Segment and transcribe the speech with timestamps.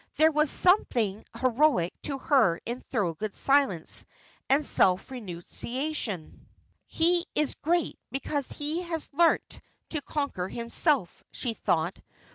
[0.15, 4.03] There was something heroic to her in Thorold's silence
[4.49, 6.47] and self renunciation.
[6.87, 9.59] "He is great because he has learnt
[9.89, 11.99] to conquer himself," she thought.